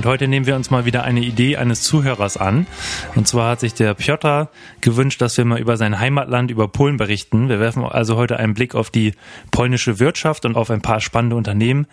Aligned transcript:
Und 0.00 0.06
heute 0.06 0.28
nehmen 0.28 0.46
wir 0.46 0.56
uns 0.56 0.70
mal 0.70 0.86
wieder 0.86 1.04
eine 1.04 1.20
Idee 1.20 1.58
eines 1.58 1.82
Zuhörers 1.82 2.38
an. 2.38 2.66
Und 3.16 3.28
zwar 3.28 3.50
hat 3.50 3.60
sich 3.60 3.74
der 3.74 3.92
Piotr 3.92 4.48
gewünscht, 4.80 5.20
dass 5.20 5.36
wir 5.36 5.44
mal 5.44 5.60
über 5.60 5.76
sein 5.76 5.98
Heimatland, 5.98 6.50
über 6.50 6.68
Polen 6.68 6.96
berichten. 6.96 7.50
Wir 7.50 7.60
werfen 7.60 7.84
also 7.84 8.16
heute 8.16 8.38
einen 8.38 8.54
Blick 8.54 8.74
auf 8.74 8.88
die 8.88 9.12
polnische 9.50 9.98
Wirtschaft 9.98 10.46
und 10.46 10.56
auf 10.56 10.70
ein 10.70 10.80
paar 10.80 11.00
spannende 11.00 11.36
Unternehmen. 11.36 11.86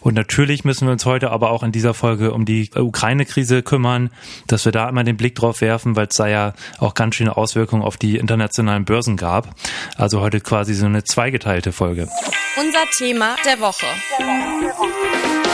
Und 0.00 0.14
natürlich 0.14 0.64
müssen 0.64 0.86
wir 0.88 0.92
uns 0.92 1.04
heute 1.04 1.32
aber 1.32 1.50
auch 1.50 1.62
in 1.62 1.70
dieser 1.70 1.92
Folge 1.92 2.32
um 2.32 2.46
die 2.46 2.70
Ukraine-Krise 2.74 3.62
kümmern, 3.62 4.08
dass 4.46 4.64
wir 4.64 4.72
da 4.72 4.88
immer 4.88 5.04
den 5.04 5.18
Blick 5.18 5.34
drauf 5.34 5.60
werfen, 5.60 5.96
weil 5.96 6.06
es 6.06 6.16
da 6.16 6.28
ja 6.28 6.54
auch 6.78 6.94
ganz 6.94 7.16
schöne 7.16 7.36
Auswirkungen 7.36 7.82
auf 7.82 7.98
die 7.98 8.16
internationalen 8.16 8.86
Börsen 8.86 9.18
gab. 9.18 9.54
Also 9.96 10.20
heute 10.20 10.40
quasi 10.40 10.72
so 10.72 10.86
eine 10.86 11.04
zweigeteilte 11.04 11.72
Folge. 11.72 12.08
Unser 12.58 12.84
Thema 12.96 13.36
der 13.44 13.60
Woche. 13.60 13.86
Der 14.18 14.26
Woche. 14.26 15.49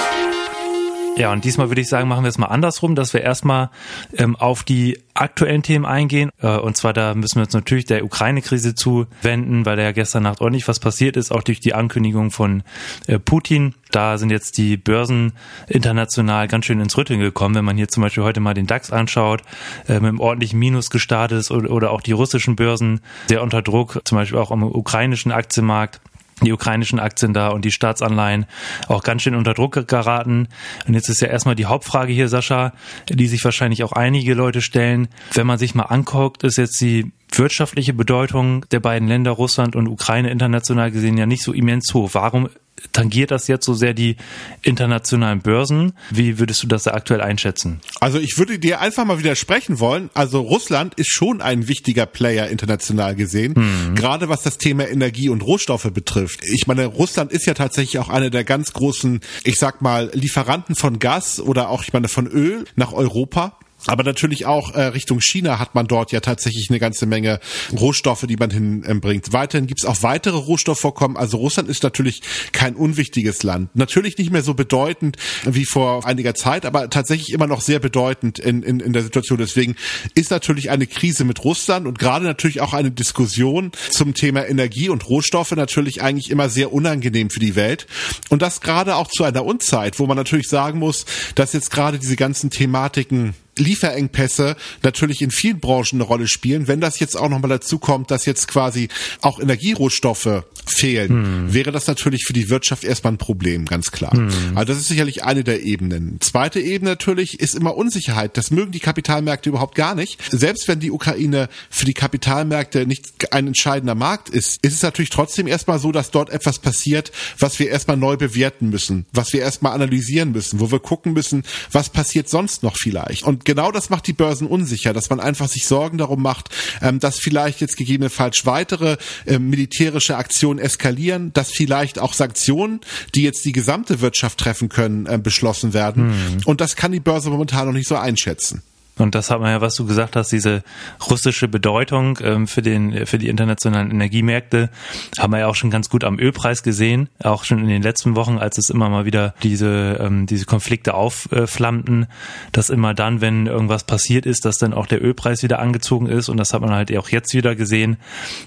Ja, 1.18 1.32
und 1.32 1.46
diesmal 1.46 1.70
würde 1.70 1.80
ich 1.80 1.88
sagen, 1.88 2.08
machen 2.08 2.24
wir 2.24 2.28
es 2.28 2.36
mal 2.36 2.48
andersrum, 2.48 2.94
dass 2.94 3.14
wir 3.14 3.22
erstmal 3.22 3.70
ähm, 4.18 4.36
auf 4.36 4.64
die 4.64 4.98
aktuellen 5.14 5.62
Themen 5.62 5.86
eingehen. 5.86 6.28
Äh, 6.42 6.58
und 6.58 6.76
zwar 6.76 6.92
da 6.92 7.14
müssen 7.14 7.36
wir 7.36 7.44
uns 7.44 7.54
natürlich 7.54 7.86
der 7.86 8.04
Ukraine-Krise 8.04 8.74
zuwenden, 8.74 9.64
weil 9.64 9.76
da 9.76 9.82
ja 9.82 9.92
gestern 9.92 10.24
Nacht 10.24 10.42
ordentlich 10.42 10.68
was 10.68 10.78
passiert 10.78 11.16
ist, 11.16 11.32
auch 11.32 11.42
durch 11.42 11.58
die 11.58 11.72
Ankündigung 11.72 12.30
von 12.30 12.64
äh, 13.06 13.18
Putin. 13.18 13.74
Da 13.92 14.18
sind 14.18 14.28
jetzt 14.28 14.58
die 14.58 14.76
Börsen 14.76 15.32
international 15.68 16.48
ganz 16.48 16.66
schön 16.66 16.80
ins 16.80 16.98
Rütteln 16.98 17.20
gekommen. 17.20 17.54
Wenn 17.54 17.64
man 17.64 17.78
hier 17.78 17.88
zum 17.88 18.02
Beispiel 18.02 18.22
heute 18.22 18.40
mal 18.40 18.52
den 18.52 18.66
DAX 18.66 18.90
anschaut, 18.92 19.40
äh, 19.88 19.94
mit 19.94 20.04
einem 20.04 20.20
ordentlichen 20.20 20.58
Minus 20.58 20.90
gestartet 20.90 21.38
ist 21.38 21.50
oder, 21.50 21.70
oder 21.70 21.92
auch 21.92 22.02
die 22.02 22.12
russischen 22.12 22.56
Börsen 22.56 23.00
sehr 23.28 23.42
unter 23.42 23.62
Druck, 23.62 24.02
zum 24.04 24.18
Beispiel 24.18 24.38
auch 24.38 24.50
am 24.50 24.62
ukrainischen 24.62 25.32
Aktienmarkt 25.32 26.02
die 26.42 26.52
ukrainischen 26.52 27.00
Aktien 27.00 27.32
da 27.32 27.48
und 27.48 27.64
die 27.64 27.72
Staatsanleihen 27.72 28.46
auch 28.88 29.02
ganz 29.02 29.22
schön 29.22 29.34
unter 29.34 29.54
Druck 29.54 29.86
geraten. 29.88 30.48
Und 30.86 30.94
jetzt 30.94 31.08
ist 31.08 31.20
ja 31.22 31.28
erstmal 31.28 31.54
die 31.54 31.64
Hauptfrage 31.64 32.12
hier, 32.12 32.28
Sascha, 32.28 32.72
die 33.08 33.26
sich 33.26 33.42
wahrscheinlich 33.44 33.82
auch 33.84 33.92
einige 33.92 34.34
Leute 34.34 34.60
stellen. 34.60 35.08
Wenn 35.32 35.46
man 35.46 35.58
sich 35.58 35.74
mal 35.74 35.84
anguckt, 35.84 36.44
ist 36.44 36.58
jetzt 36.58 36.80
die 36.80 37.12
wirtschaftliche 37.32 37.94
Bedeutung 37.94 38.66
der 38.70 38.80
beiden 38.80 39.08
Länder 39.08 39.32
Russland 39.32 39.76
und 39.76 39.88
Ukraine 39.88 40.30
international 40.30 40.90
gesehen 40.90 41.16
ja 41.16 41.26
nicht 41.26 41.42
so 41.42 41.52
immens 41.52 41.92
hoch. 41.94 42.10
Warum 42.12 42.48
tangiert 42.92 43.30
das 43.30 43.48
jetzt 43.48 43.64
so 43.64 43.74
sehr 43.74 43.94
die 43.94 44.16
internationalen 44.62 45.40
Börsen? 45.40 45.92
Wie 46.10 46.38
würdest 46.38 46.62
du 46.62 46.66
das 46.66 46.86
aktuell 46.86 47.20
einschätzen? 47.20 47.80
Also 48.00 48.18
ich 48.18 48.38
würde 48.38 48.58
dir 48.58 48.80
einfach 48.80 49.04
mal 49.04 49.18
widersprechen 49.18 49.80
wollen. 49.80 50.10
Also 50.14 50.40
Russland 50.40 50.94
ist 50.94 51.10
schon 51.10 51.40
ein 51.40 51.68
wichtiger 51.68 52.06
Player 52.06 52.48
international 52.48 53.14
gesehen, 53.14 53.54
mhm. 53.56 53.94
gerade 53.94 54.28
was 54.28 54.42
das 54.42 54.58
Thema 54.58 54.88
Energie 54.88 55.28
und 55.28 55.42
Rohstoffe 55.42 55.90
betrifft. 55.92 56.40
Ich 56.44 56.66
meine, 56.66 56.86
Russland 56.86 57.32
ist 57.32 57.46
ja 57.46 57.54
tatsächlich 57.54 57.98
auch 57.98 58.08
einer 58.08 58.30
der 58.30 58.44
ganz 58.44 58.72
großen, 58.72 59.20
ich 59.44 59.58
sag 59.58 59.82
mal, 59.82 60.10
Lieferanten 60.12 60.74
von 60.74 60.98
Gas 60.98 61.40
oder 61.40 61.70
auch, 61.70 61.82
ich 61.82 61.92
meine, 61.92 62.08
von 62.08 62.26
Öl 62.26 62.64
nach 62.76 62.92
Europa. 62.92 63.58
Aber 63.86 64.02
natürlich 64.02 64.46
auch 64.46 64.74
äh, 64.74 64.82
Richtung 64.86 65.20
China 65.20 65.58
hat 65.58 65.74
man 65.74 65.86
dort 65.86 66.12
ja 66.12 66.20
tatsächlich 66.20 66.70
eine 66.70 66.78
ganze 66.78 67.06
Menge 67.06 67.40
Rohstoffe, 67.72 68.26
die 68.26 68.36
man 68.36 68.50
hinbringt. 68.50 69.32
Weiterhin 69.32 69.66
gibt 69.66 69.80
es 69.80 69.86
auch 69.86 70.02
weitere 70.02 70.36
Rohstoffvorkommen. 70.36 71.16
Also 71.16 71.38
Russland 71.38 71.68
ist 71.68 71.82
natürlich 71.82 72.22
kein 72.52 72.74
unwichtiges 72.74 73.42
Land. 73.42 73.74
Natürlich 73.74 74.18
nicht 74.18 74.30
mehr 74.30 74.42
so 74.42 74.54
bedeutend 74.54 75.16
wie 75.44 75.64
vor 75.64 76.06
einiger 76.06 76.34
Zeit, 76.34 76.66
aber 76.66 76.90
tatsächlich 76.90 77.32
immer 77.32 77.46
noch 77.46 77.60
sehr 77.60 77.78
bedeutend 77.78 78.38
in, 78.38 78.62
in, 78.62 78.80
in 78.80 78.92
der 78.92 79.02
Situation. 79.02 79.38
Deswegen 79.38 79.76
ist 80.14 80.30
natürlich 80.30 80.70
eine 80.70 80.86
Krise 80.86 81.24
mit 81.24 81.44
Russland 81.44 81.86
und 81.86 81.98
gerade 81.98 82.24
natürlich 82.24 82.60
auch 82.60 82.72
eine 82.72 82.90
Diskussion 82.90 83.72
zum 83.90 84.14
Thema 84.14 84.46
Energie 84.48 84.88
und 84.88 85.08
Rohstoffe 85.08 85.52
natürlich 85.52 86.02
eigentlich 86.02 86.30
immer 86.30 86.48
sehr 86.48 86.72
unangenehm 86.72 87.30
für 87.30 87.40
die 87.40 87.56
Welt. 87.56 87.86
Und 88.28 88.42
das 88.42 88.60
gerade 88.60 88.96
auch 88.96 89.08
zu 89.08 89.24
einer 89.24 89.44
Unzeit, 89.44 89.98
wo 89.98 90.06
man 90.06 90.16
natürlich 90.16 90.48
sagen 90.48 90.78
muss, 90.78 91.06
dass 91.34 91.52
jetzt 91.52 91.70
gerade 91.70 91.98
diese 91.98 92.16
ganzen 92.16 92.50
Thematiken 92.50 93.34
Lieferengpässe 93.58 94.56
natürlich 94.82 95.22
in 95.22 95.30
vielen 95.30 95.60
Branchen 95.60 95.96
eine 95.96 96.04
Rolle 96.04 96.28
spielen. 96.28 96.68
Wenn 96.68 96.80
das 96.80 96.98
jetzt 96.98 97.16
auch 97.16 97.28
nochmal 97.28 97.50
dazu 97.50 97.78
kommt, 97.78 98.10
dass 98.10 98.26
jetzt 98.26 98.48
quasi 98.48 98.88
auch 99.20 99.40
Energierohstoffe 99.40 100.44
fehlen, 100.66 101.08
hm. 101.08 101.54
wäre 101.54 101.72
das 101.72 101.86
natürlich 101.86 102.24
für 102.24 102.32
die 102.32 102.50
Wirtschaft 102.50 102.84
erstmal 102.84 103.14
ein 103.14 103.18
Problem, 103.18 103.66
ganz 103.66 103.90
klar. 103.90 104.12
Hm. 104.12 104.56
Also 104.56 104.72
das 104.72 104.82
ist 104.82 104.88
sicherlich 104.88 105.24
eine 105.24 105.44
der 105.44 105.62
Ebenen. 105.62 106.20
Zweite 106.20 106.60
Ebene 106.60 106.90
natürlich 106.90 107.40
ist 107.40 107.54
immer 107.54 107.76
Unsicherheit. 107.76 108.36
Das 108.36 108.50
mögen 108.50 108.72
die 108.72 108.80
Kapitalmärkte 108.80 109.48
überhaupt 109.48 109.74
gar 109.74 109.94
nicht. 109.94 110.20
Selbst 110.30 110.68
wenn 110.68 110.80
die 110.80 110.90
Ukraine 110.90 111.48
für 111.70 111.86
die 111.86 111.94
Kapitalmärkte 111.94 112.86
nicht 112.86 113.32
ein 113.32 113.46
entscheidender 113.46 113.94
Markt 113.94 114.28
ist, 114.28 114.58
ist 114.62 114.74
es 114.74 114.82
natürlich 114.82 115.10
trotzdem 115.10 115.46
erstmal 115.46 115.78
so, 115.78 115.92
dass 115.92 116.10
dort 116.10 116.30
etwas 116.30 116.58
passiert, 116.58 117.12
was 117.38 117.58
wir 117.58 117.68
erstmal 117.70 117.96
neu 117.96 118.16
bewerten 118.16 118.68
müssen, 118.68 119.06
was 119.12 119.32
wir 119.32 119.40
erstmal 119.40 119.72
analysieren 119.72 120.32
müssen, 120.32 120.60
wo 120.60 120.70
wir 120.70 120.80
gucken 120.80 121.12
müssen, 121.12 121.44
was 121.72 121.90
passiert 121.90 122.28
sonst 122.28 122.62
noch 122.62 122.76
vielleicht. 122.76 123.22
Und 123.22 123.45
genau 123.46 123.72
das 123.72 123.88
macht 123.88 124.06
die 124.06 124.12
Börsen 124.12 124.46
unsicher, 124.46 124.92
dass 124.92 125.08
man 125.08 125.20
einfach 125.20 125.48
sich 125.48 125.66
Sorgen 125.66 125.96
darum 125.96 126.20
macht, 126.20 126.50
ähm, 126.82 127.00
dass 127.00 127.18
vielleicht 127.18 127.62
jetzt 127.62 127.78
gegebenenfalls 127.78 128.44
weitere 128.44 128.98
äh, 129.24 129.38
militärische 129.38 130.18
Aktionen 130.18 130.58
eskalieren, 130.58 131.32
dass 131.32 131.50
vielleicht 131.50 131.98
auch 131.98 132.12
Sanktionen, 132.12 132.80
die 133.14 133.22
jetzt 133.22 133.44
die 133.46 133.52
gesamte 133.52 134.02
Wirtschaft 134.02 134.38
treffen 134.38 134.68
können, 134.68 135.06
äh, 135.06 135.18
beschlossen 135.18 135.72
werden. 135.72 136.10
Hm. 136.10 136.38
Und 136.44 136.60
das 136.60 136.76
kann 136.76 136.92
die 136.92 137.00
Börse 137.00 137.30
momentan 137.30 137.66
noch 137.66 137.72
nicht 137.72 137.88
so 137.88 137.96
einschätzen. 137.96 138.62
Und 138.98 139.14
das 139.14 139.30
hat 139.30 139.40
man 139.40 139.50
ja, 139.50 139.60
was 139.60 139.74
du 139.74 139.86
gesagt 139.86 140.16
hast, 140.16 140.32
diese 140.32 140.62
russische 141.10 141.48
Bedeutung 141.48 142.18
ähm, 142.22 142.46
für 142.46 142.62
den 142.62 143.06
für 143.06 143.18
die 143.18 143.28
internationalen 143.28 143.90
Energiemärkte, 143.90 144.70
haben 145.18 145.32
wir 145.32 145.40
ja 145.40 145.46
auch 145.48 145.54
schon 145.54 145.70
ganz 145.70 145.90
gut 145.90 146.02
am 146.02 146.18
Ölpreis 146.18 146.62
gesehen, 146.62 147.08
auch 147.22 147.44
schon 147.44 147.58
in 147.58 147.68
den 147.68 147.82
letzten 147.82 148.16
Wochen, 148.16 148.38
als 148.38 148.56
es 148.56 148.70
immer 148.70 148.88
mal 148.88 149.04
wieder 149.04 149.34
diese 149.42 149.98
ähm, 150.00 150.26
diese 150.26 150.46
Konflikte 150.46 150.94
aufflammten, 150.94 152.06
dass 152.52 152.70
immer 152.70 152.94
dann, 152.94 153.20
wenn 153.20 153.46
irgendwas 153.46 153.84
passiert 153.84 154.24
ist, 154.24 154.46
dass 154.46 154.56
dann 154.56 154.72
auch 154.72 154.86
der 154.86 155.04
Ölpreis 155.04 155.42
wieder 155.42 155.58
angezogen 155.58 156.06
ist. 156.06 156.30
Und 156.30 156.38
das 156.38 156.54
hat 156.54 156.62
man 156.62 156.70
halt 156.70 156.96
auch 156.96 157.10
jetzt 157.10 157.34
wieder 157.34 157.54
gesehen, 157.54 157.98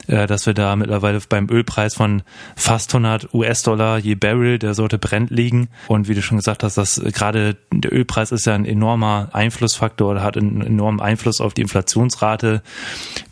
äh, 0.08 0.26
dass 0.26 0.48
wir 0.48 0.56
da 0.56 0.76
mittlerweile 0.76 1.20
beim 1.30 1.48
Ölpreis 1.50 1.94
von 1.94 2.24
fast 2.56 2.94
100 2.94 3.34
US-Dollar 3.36 4.00
je 4.00 4.16
Barrel 4.16 4.58
der 4.58 4.74
Sorte 4.74 4.98
brennt 4.98 5.30
liegen. 5.30 5.70
Und 5.88 6.08
wie 6.08 6.16
du 6.16 6.24
schon 6.24 6.38
gesagt 6.38 6.64
hast, 6.64 6.78
dass 6.78 7.00
gerade 7.14 7.56
der 7.72 7.94
Ölpreis 7.94 8.32
ist 8.32 8.46
ja 8.46 8.56
ein 8.56 8.66
enormer 8.66 9.30
Einflussfaktor 9.34 10.10
oder 10.10 10.24
hat 10.24 10.39
einen 10.40 10.62
enormen 10.62 11.00
Einfluss 11.02 11.42
auf 11.42 11.54
die 11.54 11.62
Inflationsrate, 11.62 12.62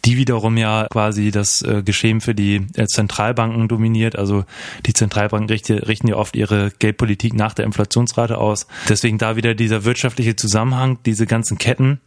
die 0.05 0.17
wiederum 0.17 0.57
ja 0.57 0.87
quasi 0.91 1.31
das 1.31 1.61
äh, 1.61 1.83
Geschehen 1.83 2.21
für 2.21 2.35
die 2.35 2.67
äh, 2.75 2.85
Zentralbanken 2.85 3.67
dominiert. 3.67 4.17
Also 4.17 4.45
die 4.85 4.93
Zentralbanken 4.93 5.49
richten, 5.49 5.79
richten 5.79 6.07
ja 6.07 6.15
oft 6.15 6.35
ihre 6.35 6.71
Geldpolitik 6.79 7.33
nach 7.33 7.53
der 7.53 7.65
Inflationsrate 7.65 8.37
aus. 8.37 8.67
Deswegen 8.87 9.17
da 9.17 9.35
wieder 9.35 9.55
dieser 9.55 9.83
wirtschaftliche 9.83 10.35
Zusammenhang, 10.35 10.99
diese 11.05 11.25
ganzen 11.25 11.57
Ketten, 11.57 11.99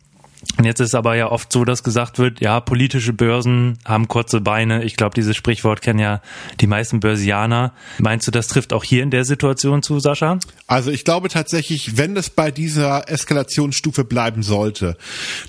und 0.56 0.64
jetzt 0.64 0.80
ist 0.80 0.94
aber 0.94 1.16
ja 1.16 1.30
oft 1.30 1.52
so, 1.52 1.64
dass 1.64 1.82
gesagt 1.82 2.18
wird, 2.18 2.40
ja, 2.40 2.60
politische 2.60 3.12
Börsen 3.12 3.78
haben 3.84 4.08
kurze 4.08 4.40
Beine. 4.40 4.84
Ich 4.84 4.96
glaube, 4.96 5.14
dieses 5.14 5.36
Sprichwort 5.36 5.82
kennen 5.82 5.98
ja 5.98 6.22
die 6.60 6.66
meisten 6.66 7.00
Börsianer. 7.00 7.72
Meinst 7.98 8.26
du, 8.26 8.30
das 8.30 8.48
trifft 8.48 8.72
auch 8.72 8.84
hier 8.84 9.02
in 9.02 9.10
der 9.10 9.24
Situation 9.24 9.82
zu, 9.82 10.00
Sascha? 10.00 10.38
Also 10.66 10.90
ich 10.90 11.04
glaube 11.04 11.28
tatsächlich, 11.28 11.96
wenn 11.96 12.16
es 12.16 12.30
bei 12.30 12.50
dieser 12.50 13.08
Eskalationsstufe 13.10 14.04
bleiben 14.04 14.42
sollte, 14.42 14.96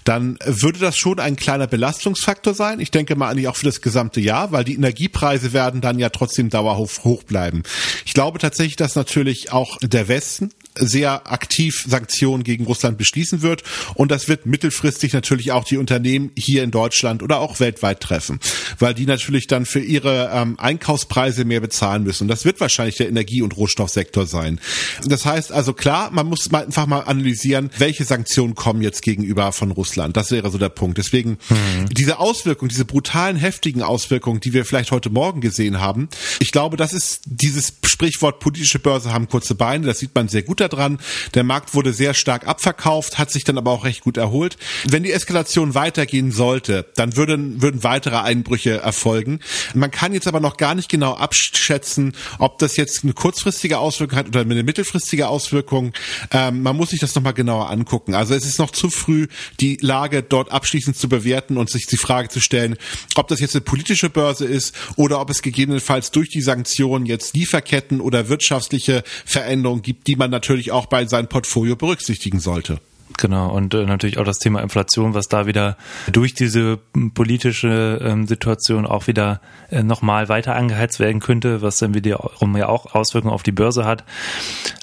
dann 0.03 0.37
würde 0.45 0.79
das 0.79 0.97
schon 0.97 1.19
ein 1.19 1.35
kleiner 1.35 1.67
Belastungsfaktor 1.67 2.53
sein. 2.53 2.79
Ich 2.79 2.91
denke 2.91 3.15
mal 3.15 3.29
eigentlich 3.29 3.47
auch 3.47 3.55
für 3.55 3.65
das 3.65 3.81
gesamte 3.81 4.19
Jahr, 4.19 4.51
weil 4.51 4.63
die 4.63 4.75
Energiepreise 4.75 5.53
werden 5.53 5.81
dann 5.81 5.99
ja 5.99 6.09
trotzdem 6.09 6.49
dauerhaft 6.49 7.03
hoch 7.03 7.23
bleiben. 7.23 7.63
Ich 8.05 8.13
glaube 8.13 8.39
tatsächlich, 8.39 8.75
dass 8.75 8.95
natürlich 8.95 9.51
auch 9.51 9.77
der 9.81 10.07
Westen 10.07 10.51
sehr 10.77 11.31
aktiv 11.31 11.83
Sanktionen 11.87 12.43
gegen 12.43 12.65
Russland 12.65 12.97
beschließen 12.97 13.41
wird. 13.41 13.63
Und 13.95 14.11
das 14.11 14.27
wird 14.27 14.45
mittelfristig 14.45 15.13
natürlich 15.13 15.51
auch 15.51 15.63
die 15.63 15.77
Unternehmen 15.77 16.31
hier 16.37 16.63
in 16.63 16.71
Deutschland 16.71 17.23
oder 17.23 17.39
auch 17.39 17.59
weltweit 17.59 17.99
treffen, 17.99 18.39
weil 18.79 18.93
die 18.93 19.05
natürlich 19.05 19.47
dann 19.47 19.65
für 19.65 19.79
ihre 19.79 20.31
ähm, 20.33 20.59
Einkaufspreise 20.59 21.45
mehr 21.45 21.59
bezahlen 21.59 22.03
müssen. 22.03 22.23
Und 22.23 22.27
das 22.29 22.45
wird 22.45 22.59
wahrscheinlich 22.59 22.97
der 22.97 23.09
Energie- 23.09 23.41
und 23.41 23.57
Rohstoffsektor 23.57 24.25
sein. 24.25 24.59
Das 25.05 25.25
heißt 25.25 25.51
also 25.51 25.73
klar, 25.73 26.11
man 26.11 26.27
muss 26.27 26.49
mal 26.51 26.65
einfach 26.65 26.87
mal 26.87 27.01
analysieren, 27.01 27.69
welche 27.77 28.05
Sanktionen 28.05 28.55
kommen 28.55 28.81
jetzt 28.81 29.01
gegenüber 29.01 29.51
von 29.51 29.71
Russland. 29.71 30.15
Das 30.15 30.31
wäre 30.31 30.49
so 30.51 30.57
der 30.57 30.69
Punkt. 30.69 30.97
Deswegen 30.97 31.37
hm. 31.47 31.89
diese 31.91 32.19
Auswirkungen, 32.19 32.69
diese 32.69 32.85
brutalen, 32.85 33.35
heftigen 33.35 33.83
Auswirkungen, 33.83 34.39
die 34.39 34.53
wir 34.53 34.65
vielleicht 34.65 34.91
heute 34.91 35.09
Morgen 35.09 35.41
gesehen 35.41 35.79
haben, 35.79 36.09
ich 36.39 36.51
glaube, 36.51 36.77
das 36.77 36.93
ist 36.93 37.21
dieses 37.25 37.73
Sprichwort 37.85 38.39
politische 38.39 38.79
Börse 38.79 39.13
haben 39.13 39.27
kurze 39.27 39.55
Beine. 39.55 39.85
Das 39.85 39.99
sieht 39.99 40.15
man 40.15 40.29
sehr 40.29 40.43
gut 40.43 40.60
daran. 40.61 40.99
Der 41.33 41.43
Markt 41.43 41.73
wurde 41.73 41.93
sehr 41.93 42.13
stark 42.13 42.47
abverkauft, 42.47 43.17
hat 43.17 43.31
sich 43.31 43.43
dann 43.43 43.57
aber 43.57 43.71
auch 43.71 43.83
recht 43.83 44.01
gut 44.01 44.17
erholt. 44.17 44.57
Wenn 44.87 45.03
die 45.03 45.11
Eskalation 45.11 45.75
weitergehen 45.75 46.31
sollte, 46.31 46.85
dann 46.95 47.15
würden, 47.15 47.61
würden 47.61 47.83
weitere 47.83 48.17
Einbrüche 48.17 48.77
erfolgen. 48.77 49.39
Man 49.73 49.91
kann 49.91 50.13
jetzt 50.13 50.27
aber 50.27 50.39
noch 50.39 50.57
gar 50.57 50.75
nicht 50.75 50.89
genau 50.89 51.13
abschätzen, 51.13 52.13
ob 52.39 52.59
das 52.59 52.77
jetzt 52.77 53.03
eine 53.03 53.13
kurzfristige 53.13 53.79
Auswirkung 53.79 54.17
hat 54.17 54.27
oder 54.27 54.41
eine 54.41 54.63
mittelfristige 54.63 55.27
Auswirkung. 55.27 55.93
Ähm, 56.31 56.61
man 56.61 56.75
muss 56.75 56.89
sich 56.89 56.99
das 56.99 57.15
nochmal 57.15 57.33
genauer 57.33 57.69
angucken. 57.69 58.13
Also 58.13 58.33
es 58.35 58.45
ist 58.45 58.59
noch 58.59 58.71
zu 58.71 58.89
früh, 58.89 59.27
die 59.59 59.77
Lage 59.81 60.23
dort 60.23 60.51
abschließend 60.51 60.97
zu 60.97 61.09
bewerten 61.09 61.57
und 61.57 61.69
sich 61.69 61.87
die 61.87 61.97
Frage 61.97 62.29
zu 62.29 62.39
stellen, 62.39 62.77
ob 63.15 63.27
das 63.27 63.39
jetzt 63.39 63.55
eine 63.55 63.61
politische 63.61 64.09
Börse 64.09 64.45
ist 64.45 64.75
oder 64.95 65.19
ob 65.19 65.29
es 65.29 65.41
gegebenenfalls 65.41 66.11
durch 66.11 66.29
die 66.29 66.41
Sanktionen 66.41 67.05
jetzt 67.05 67.35
Lieferketten 67.35 68.01
oder 68.01 68.29
wirtschaftliche 68.29 69.03
Veränderungen 69.25 69.81
gibt, 69.81 70.07
die 70.07 70.15
man 70.15 70.29
natürlich 70.29 70.50
auch 70.71 70.85
bei 70.87 71.05
seinem 71.05 71.27
Portfolio 71.27 71.75
berücksichtigen 71.75 72.39
sollte. 72.39 72.79
Genau, 73.17 73.51
und 73.51 73.73
äh, 73.73 73.85
natürlich 73.85 74.17
auch 74.17 74.23
das 74.23 74.39
Thema 74.39 74.61
Inflation, 74.61 75.13
was 75.13 75.27
da 75.27 75.45
wieder 75.45 75.77
durch 76.11 76.33
diese 76.33 76.79
politische 77.13 77.99
ähm, 78.03 78.27
Situation 78.27 78.85
auch 78.85 79.07
wieder 79.07 79.41
äh, 79.69 79.83
nochmal 79.83 80.29
weiter 80.29 80.55
angeheizt 80.55 80.99
werden 80.99 81.19
könnte, 81.19 81.61
was 81.61 81.77
dann 81.77 81.93
wiederum 81.93 82.55
ja 82.57 82.69
auch 82.69 82.93
Auswirkungen 82.93 83.33
auf 83.33 83.43
die 83.43 83.51
Börse 83.51 83.85
hat. 83.85 84.03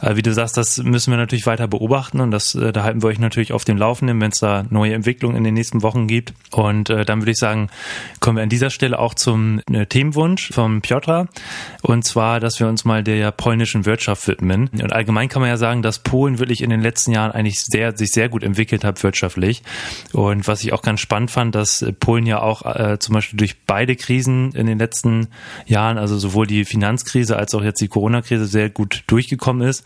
Äh, 0.00 0.16
wie 0.16 0.22
du 0.22 0.32
sagst, 0.32 0.56
das 0.56 0.78
müssen 0.78 1.12
wir 1.12 1.16
natürlich 1.16 1.46
weiter 1.46 1.68
beobachten 1.68 2.20
und 2.20 2.30
das, 2.30 2.54
äh, 2.54 2.72
da 2.72 2.82
halten 2.82 3.02
wir 3.02 3.08
euch 3.08 3.18
natürlich 3.18 3.52
auf 3.52 3.64
dem 3.64 3.76
Laufenden, 3.76 4.20
wenn 4.20 4.30
es 4.30 4.38
da 4.38 4.64
neue 4.70 4.94
Entwicklungen 4.94 5.36
in 5.36 5.44
den 5.44 5.54
nächsten 5.54 5.82
Wochen 5.82 6.06
gibt. 6.06 6.34
Und 6.52 6.90
äh, 6.90 7.04
dann 7.04 7.20
würde 7.20 7.32
ich 7.32 7.38
sagen, 7.38 7.68
kommen 8.20 8.36
wir 8.36 8.42
an 8.42 8.48
dieser 8.48 8.70
Stelle 8.70 8.98
auch 8.98 9.14
zum 9.14 9.60
äh, 9.70 9.86
Themenwunsch 9.86 10.50
vom 10.52 10.80
Piotr 10.80 11.28
und 11.82 12.04
zwar, 12.04 12.40
dass 12.40 12.58
wir 12.60 12.68
uns 12.68 12.84
mal 12.84 13.02
der 13.04 13.30
polnischen 13.32 13.86
Wirtschaft 13.86 14.26
widmen. 14.26 14.68
Und 14.68 14.92
allgemein 14.92 15.28
kann 15.28 15.40
man 15.40 15.50
ja 15.50 15.56
sagen, 15.56 15.82
dass 15.82 16.00
Polen 16.00 16.38
wirklich 16.38 16.62
in 16.62 16.70
den 16.70 16.80
letzten 16.80 17.12
Jahren 17.12 17.32
eigentlich 17.32 17.60
sehr, 17.60 17.96
sich 17.96 18.10
sehr 18.10 18.17
gut 18.26 18.42
entwickelt 18.42 18.82
hat 18.82 19.02
wirtschaftlich. 19.04 19.62
Und 20.12 20.48
was 20.48 20.64
ich 20.64 20.72
auch 20.72 20.82
ganz 20.82 21.00
spannend 21.00 21.30
fand, 21.30 21.54
dass 21.54 21.86
Polen 22.00 22.26
ja 22.26 22.42
auch 22.42 22.66
äh, 22.66 22.98
zum 22.98 23.14
Beispiel 23.14 23.36
durch 23.36 23.64
beide 23.64 23.94
Krisen 23.94 24.50
in 24.52 24.66
den 24.66 24.78
letzten 24.78 25.28
Jahren, 25.66 25.98
also 25.98 26.18
sowohl 26.18 26.46
die 26.48 26.64
Finanzkrise 26.64 27.36
als 27.36 27.54
auch 27.54 27.62
jetzt 27.62 27.80
die 27.80 27.88
Corona-Krise 27.88 28.46
sehr 28.46 28.70
gut 28.70 29.04
durchgekommen 29.06 29.66
ist. 29.66 29.84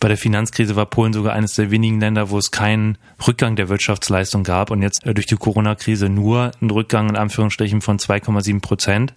Bei 0.00 0.08
der 0.08 0.16
Finanzkrise 0.16 0.74
war 0.74 0.86
Polen 0.86 1.12
sogar 1.12 1.34
eines 1.34 1.54
der 1.54 1.70
wenigen 1.70 2.00
Länder, 2.00 2.30
wo 2.30 2.38
es 2.38 2.50
keinen 2.50 2.98
Rückgang 3.26 3.56
der 3.56 3.68
Wirtschaftsleistung 3.68 4.42
gab 4.42 4.70
und 4.70 4.82
jetzt 4.82 5.04
äh, 5.06 5.14
durch 5.14 5.26
die 5.26 5.36
Corona-Krise 5.36 6.08
nur 6.08 6.52
einen 6.60 6.70
Rückgang 6.70 7.08
in 7.08 7.16
Anführungsstrichen 7.16 7.80
von 7.80 7.98
2,7 7.98 8.60
Prozent, 8.60 9.14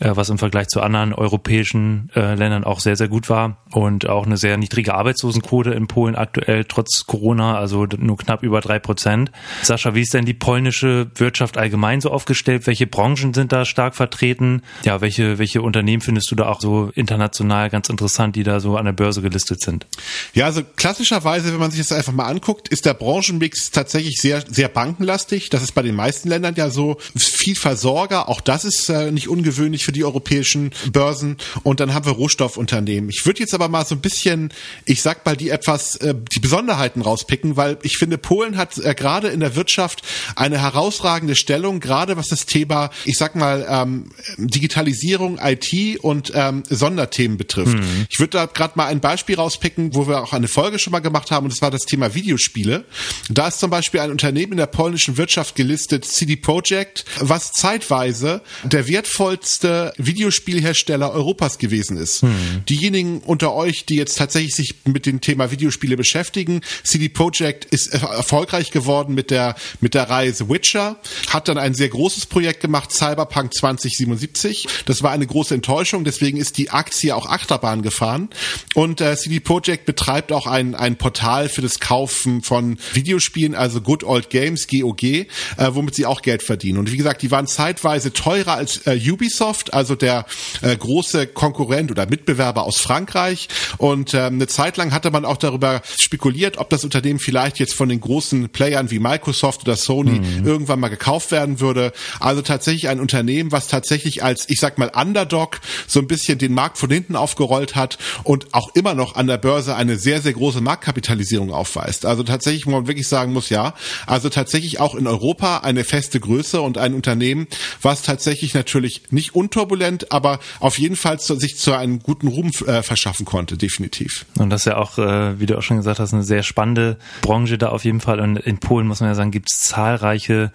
äh, 0.00 0.10
was 0.14 0.28
im 0.28 0.38
Vergleich 0.38 0.68
zu 0.68 0.80
anderen 0.80 1.12
europäischen 1.14 2.10
äh, 2.14 2.34
Ländern 2.34 2.64
auch 2.64 2.80
sehr, 2.80 2.96
sehr 2.96 3.08
gut 3.08 3.30
war 3.30 3.58
und 3.72 4.08
auch 4.08 4.26
eine 4.26 4.36
sehr 4.36 4.56
niedrige 4.56 4.94
Arbeitslosenquote 4.94 5.70
in 5.70 5.86
Polen 5.86 6.16
aktuell 6.16 6.64
trotz 6.64 7.06
Corona, 7.06 7.58
also 7.58 7.86
nur 7.98 8.16
knapp 8.16 8.42
über 8.42 8.60
drei 8.60 8.78
Prozent. 8.78 9.30
Sascha, 9.62 9.94
wie 9.94 10.02
ist 10.02 10.14
denn 10.14 10.24
die 10.24 10.34
polnische 10.34 11.10
Wirtschaft 11.14 11.56
allgemein 11.56 12.00
so 12.00 12.10
aufgestellt? 12.10 12.66
Welche 12.66 12.86
Branchen 12.86 13.34
sind 13.34 13.52
da 13.52 13.64
stark 13.64 13.94
vertreten? 13.94 14.62
Ja, 14.84 15.00
welche, 15.00 15.38
welche 15.38 15.62
Unternehmen 15.62 16.02
findest 16.02 16.30
du 16.30 16.34
da 16.34 16.48
auch 16.48 16.60
so 16.60 16.90
international 16.94 17.70
ganz 17.70 17.88
interessant, 17.88 18.36
die 18.36 18.42
da 18.42 18.60
so 18.60 18.76
an 18.76 18.84
der 18.84 18.92
Börse 18.92 19.22
gelistet 19.22 19.60
sind? 19.60 19.86
Ja, 20.34 20.46
also 20.46 20.62
klassischerweise, 20.76 21.52
wenn 21.52 21.60
man 21.60 21.70
sich 21.70 21.80
das 21.80 21.92
einfach 21.92 22.12
mal 22.12 22.26
anguckt, 22.26 22.68
ist 22.68 22.84
der 22.86 22.94
Branchenmix 22.94 23.70
tatsächlich 23.70 24.16
sehr, 24.20 24.44
sehr 24.48 24.68
bankenlastig. 24.68 25.50
Das 25.50 25.62
ist 25.62 25.72
bei 25.72 25.82
den 25.82 25.94
meisten 25.94 26.28
Ländern 26.28 26.54
ja 26.56 26.70
so. 26.70 26.98
Viel 27.16 27.54
Versorger, 27.54 28.28
auch 28.28 28.40
das 28.40 28.64
ist 28.64 28.88
äh, 28.88 29.10
nicht 29.10 29.28
ungewöhnlich 29.28 29.84
für 29.84 29.92
die 29.92 30.04
europäischen 30.04 30.70
Börsen. 30.92 31.36
Und 31.62 31.80
dann 31.80 31.94
haben 31.94 32.06
wir 32.06 32.12
Rohstoffunternehmen. 32.12 33.10
Ich 33.10 33.24
würde 33.26 33.40
jetzt 33.40 33.54
aber 33.54 33.68
mal 33.68 33.84
so 33.84 33.94
ein 33.94 34.00
bisschen, 34.00 34.52
ich 34.84 35.02
sag 35.02 35.24
mal, 35.24 35.36
die 35.36 35.50
etwas, 35.50 35.96
äh, 35.96 36.14
die 36.32 36.40
Besonderheiten 36.40 37.02
rauspicken, 37.02 37.56
weil 37.68 37.78
ich 37.82 37.96
finde, 37.98 38.18
Polen 38.18 38.56
hat 38.56 38.78
äh, 38.78 38.94
gerade 38.94 39.28
in 39.28 39.40
der 39.40 39.56
Wirtschaft 39.56 40.02
eine 40.36 40.60
herausragende 40.60 41.36
Stellung, 41.36 41.80
gerade 41.80 42.16
was 42.16 42.28
das 42.28 42.46
Thema, 42.46 42.90
ich 43.04 43.18
sag 43.18 43.36
mal, 43.36 43.66
ähm, 43.68 44.10
Digitalisierung, 44.38 45.38
IT 45.42 46.00
und 46.00 46.32
ähm, 46.34 46.62
Sonderthemen 46.68 47.36
betrifft. 47.36 47.76
Mhm. 47.76 48.06
Ich 48.08 48.18
würde 48.18 48.30
da 48.30 48.46
gerade 48.46 48.74
mal 48.76 48.86
ein 48.86 49.00
Beispiel 49.00 49.36
rauspicken, 49.36 49.94
wo 49.94 50.08
wir 50.08 50.22
auch 50.22 50.32
eine 50.32 50.48
Folge 50.48 50.78
schon 50.78 50.92
mal 50.92 51.00
gemacht 51.00 51.30
haben, 51.30 51.44
und 51.44 51.52
das 51.52 51.62
war 51.62 51.70
das 51.70 51.82
Thema 51.82 52.14
Videospiele. 52.14 52.84
Da 53.28 53.48
ist 53.48 53.60
zum 53.60 53.70
Beispiel 53.70 54.00
ein 54.00 54.10
Unternehmen 54.10 54.52
in 54.52 54.58
der 54.58 54.66
polnischen 54.66 55.16
Wirtschaft 55.16 55.54
gelistet, 55.54 56.04
CD 56.04 56.36
Projekt, 56.36 57.04
was 57.20 57.52
zeitweise 57.52 58.42
der 58.64 58.88
wertvollste 58.88 59.92
Videospielhersteller 59.98 61.12
Europas 61.12 61.58
gewesen 61.58 61.96
ist. 61.96 62.22
Mhm. 62.22 62.64
Diejenigen 62.68 63.18
unter 63.20 63.54
euch, 63.54 63.84
die 63.84 63.96
jetzt 63.96 64.16
tatsächlich 64.16 64.54
sich 64.54 64.74
mit 64.84 65.06
dem 65.06 65.20
Thema 65.20 65.50
Videospiele 65.50 65.96
beschäftigen, 65.96 66.60
CD 66.84 67.08
Projekt 67.08 67.57
ist 67.64 67.94
erfolgreich 67.94 68.70
geworden 68.70 69.14
mit 69.14 69.30
der, 69.30 69.56
mit 69.80 69.94
der 69.94 70.10
Reihe 70.10 70.32
The 70.32 70.48
Witcher, 70.48 70.96
hat 71.30 71.48
dann 71.48 71.58
ein 71.58 71.74
sehr 71.74 71.88
großes 71.88 72.26
Projekt 72.26 72.60
gemacht, 72.60 72.92
Cyberpunk 72.92 73.54
2077. 73.54 74.66
Das 74.86 75.02
war 75.02 75.10
eine 75.10 75.26
große 75.26 75.54
Enttäuschung, 75.54 76.04
deswegen 76.04 76.38
ist 76.38 76.58
die 76.58 76.70
Aktie 76.70 77.14
auch 77.14 77.26
Achterbahn 77.26 77.82
gefahren. 77.82 78.28
Und 78.74 79.00
äh, 79.00 79.16
CD 79.16 79.40
Projekt 79.40 79.86
betreibt 79.86 80.32
auch 80.32 80.46
ein, 80.46 80.74
ein 80.74 80.96
Portal 80.96 81.48
für 81.48 81.62
das 81.62 81.80
Kaufen 81.80 82.42
von 82.42 82.78
Videospielen, 82.92 83.54
also 83.54 83.80
Good 83.80 84.04
Old 84.04 84.30
Games, 84.30 84.66
GOG, 84.66 85.02
äh, 85.02 85.26
womit 85.70 85.94
sie 85.94 86.06
auch 86.06 86.22
Geld 86.22 86.42
verdienen. 86.42 86.78
Und 86.78 86.92
wie 86.92 86.96
gesagt, 86.96 87.22
die 87.22 87.30
waren 87.30 87.46
zeitweise 87.46 88.12
teurer 88.12 88.54
als 88.54 88.86
äh, 88.86 88.98
Ubisoft, 89.10 89.72
also 89.72 89.94
der 89.94 90.26
äh, 90.60 90.76
große 90.76 91.26
Konkurrent 91.28 91.90
oder 91.90 92.06
Mitbewerber 92.06 92.64
aus 92.64 92.78
Frankreich. 92.78 93.48
Und 93.78 94.14
ähm, 94.14 94.34
eine 94.34 94.46
Zeit 94.46 94.76
lang 94.76 94.92
hatte 94.92 95.10
man 95.10 95.24
auch 95.24 95.36
darüber 95.38 95.82
spekuliert, 95.98 96.58
ob 96.58 96.68
das 96.70 96.84
Unternehmen 96.84 97.18
vielleicht 97.18 97.47
jetzt 97.56 97.74
von 97.74 97.88
den 97.88 98.00
großen 98.00 98.50
Playern 98.50 98.90
wie 98.90 98.98
Microsoft 98.98 99.62
oder 99.62 99.76
Sony 99.76 100.20
mhm. 100.20 100.46
irgendwann 100.46 100.80
mal 100.80 100.88
gekauft 100.88 101.30
werden 101.30 101.60
würde. 101.60 101.92
Also 102.20 102.42
tatsächlich 102.42 102.88
ein 102.88 103.00
Unternehmen, 103.00 103.52
was 103.52 103.68
tatsächlich 103.68 104.22
als, 104.22 104.44
ich 104.48 104.60
sag 104.60 104.78
mal, 104.78 104.90
Underdog 104.94 105.60
so 105.86 106.00
ein 106.00 106.06
bisschen 106.06 106.38
den 106.38 106.52
Markt 106.52 106.78
von 106.78 106.90
hinten 106.90 107.16
aufgerollt 107.16 107.76
hat 107.76 107.98
und 108.24 108.52
auch 108.52 108.74
immer 108.74 108.94
noch 108.94 109.14
an 109.14 109.26
der 109.26 109.38
Börse 109.38 109.76
eine 109.76 109.96
sehr, 109.96 110.20
sehr 110.20 110.32
große 110.32 110.60
Marktkapitalisierung 110.60 111.52
aufweist. 111.52 112.04
Also 112.04 112.22
tatsächlich, 112.22 112.66
wo 112.66 112.70
man 112.70 112.86
wirklich 112.86 113.08
sagen 113.08 113.32
muss, 113.32 113.48
ja, 113.48 113.74
also 114.06 114.28
tatsächlich 114.28 114.80
auch 114.80 114.94
in 114.94 115.06
Europa 115.06 115.58
eine 115.58 115.84
feste 115.84 116.20
Größe 116.20 116.60
und 116.60 116.78
ein 116.78 116.94
Unternehmen, 116.94 117.46
was 117.80 118.02
tatsächlich 118.02 118.54
natürlich 118.54 119.02
nicht 119.10 119.34
unturbulent, 119.34 120.12
aber 120.12 120.40
auf 120.60 120.78
jeden 120.78 120.96
Fall 120.96 121.20
zu, 121.20 121.36
sich 121.36 121.56
zu 121.56 121.72
einem 121.72 122.00
guten 122.00 122.28
Ruhm 122.28 122.50
äh, 122.66 122.82
verschaffen 122.82 123.24
konnte, 123.24 123.56
definitiv. 123.56 124.26
Und 124.38 124.50
das 124.50 124.62
ist 124.62 124.66
ja 124.66 124.76
auch, 124.76 124.98
äh, 124.98 125.38
wie 125.38 125.46
du 125.46 125.56
auch 125.56 125.62
schon 125.62 125.76
gesagt 125.76 126.00
hast, 126.00 126.12
eine 126.12 126.22
sehr 126.22 126.42
spannende 126.42 126.98
Branche 127.22 127.37
da 127.46 127.68
auf 127.68 127.84
jeden 127.84 128.00
Fall. 128.00 128.20
Und 128.20 128.36
in 128.38 128.58
Polen 128.58 128.86
muss 128.86 129.00
man 129.00 129.10
ja 129.10 129.14
sagen, 129.14 129.30
gibt 129.30 129.50
es 129.50 129.60
zahlreiche 129.60 130.50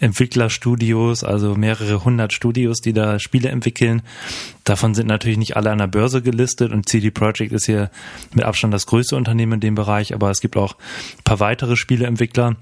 Entwicklerstudios, 0.00 1.24
also 1.24 1.54
mehrere 1.54 2.04
hundert 2.04 2.32
Studios, 2.32 2.80
die 2.80 2.92
da 2.92 3.18
Spiele 3.18 3.48
entwickeln. 3.48 4.02
Davon 4.64 4.94
sind 4.94 5.06
natürlich 5.06 5.38
nicht 5.38 5.56
alle 5.56 5.70
an 5.70 5.78
der 5.78 5.86
Börse 5.86 6.22
gelistet 6.22 6.72
und 6.72 6.88
CD 6.88 7.10
Projekt 7.10 7.52
ist 7.52 7.66
hier 7.66 7.90
mit 8.34 8.44
Abstand 8.44 8.72
das 8.72 8.86
größte 8.86 9.16
Unternehmen 9.16 9.54
in 9.54 9.60
dem 9.60 9.74
Bereich, 9.74 10.14
aber 10.14 10.30
es 10.30 10.40
gibt 10.40 10.56
auch 10.56 10.74
ein 10.74 11.24
paar 11.24 11.40
weitere 11.40 11.76
Spieleentwickler. 11.76 12.56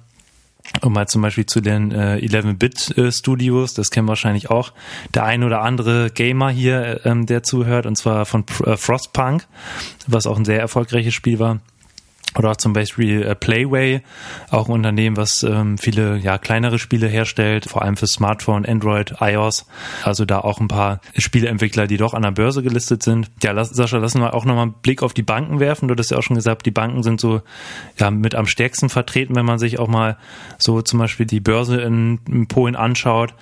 Um 0.83 0.93
mal 0.93 1.07
zum 1.07 1.23
Beispiel 1.23 1.47
zu 1.47 1.61
den 1.61 1.93
äh, 1.93 2.17
11-Bit-Studios, 2.17 3.75
das 3.75 3.91
kennen 3.91 4.09
wahrscheinlich 4.09 4.51
auch 4.51 4.73
der 5.15 5.25
ein 5.25 5.45
oder 5.45 5.63
andere 5.63 6.11
Gamer 6.11 6.51
hier, 6.51 7.01
ähm, 7.05 7.25
der 7.25 7.43
zuhört, 7.43 7.87
und 7.87 7.97
zwar 7.97 8.27
von 8.27 8.45
äh, 8.65 8.77
Frostpunk, 8.77 9.47
was 10.07 10.27
auch 10.27 10.37
ein 10.37 10.45
sehr 10.45 10.61
erfolgreiches 10.61 11.15
Spiel 11.15 11.39
war. 11.39 11.61
Oder 12.37 12.59
zum 12.59 12.73
Beispiel 12.73 13.23
äh, 13.23 13.35
Playway, 13.35 14.03
auch 14.51 14.69
ein 14.69 14.73
Unternehmen, 14.73 15.17
was 15.17 15.43
ähm, 15.43 15.79
viele 15.79 16.19
ja, 16.19 16.39
kleinere 16.39 16.79
Spiele 16.79 17.07
herstellt, 17.07 17.67
vor 17.69 17.83
allem 17.83 17.97
für 17.97 18.07
Smartphone, 18.07 18.67
Android, 18.67 19.15
iOS. 19.21 19.67
Also 20.03 20.25
da 20.25 20.41
auch 20.41 20.61
ein 20.61 20.69
paar 20.69 21.01
Spieleentwickler, 21.17 21.87
die 21.87 21.97
doch 21.97 22.15
an 22.15 22.23
der 22.23 22.33
Börse 22.33 22.63
gelistet 22.63 23.03
sind. 23.03 23.31
Ja, 23.43 23.53
lass, 23.53 23.71
Sascha, 23.71 23.99
lassen 23.99 24.21
wir 24.21 24.35
auch 24.35 24.45
nochmal 24.45 24.65
einen 24.65 24.75
Blick 24.83 25.03
auf 25.03 25.15
die 25.15 25.23
Banken 25.23 25.61
werfen. 25.61 25.89
Du 25.89 25.95
hast 25.97 26.11
ja 26.11 26.19
auch 26.19 26.23
schon 26.23 26.37
gesagt, 26.37 26.67
die 26.67 26.71
Banken 26.71 27.03
sind 27.03 27.21
so 27.21 27.43
ja, 27.99 28.11
mit 28.11 28.35
am 28.35 28.47
stärksten 28.47 28.89
vertreten, 28.89 29.35
wenn 29.35 29.47
man 29.47 29.59
sich 29.59 29.79
auch 29.79 29.89
mal 29.89 30.17
so 30.59 30.83
zum 30.83 30.99
Beispiel 30.99 31.27
die 31.27 31.41
Börse 31.41 31.81
in, 31.81 32.21
in 32.29 32.47
Polen 32.49 32.77
anschaut. 32.77 33.35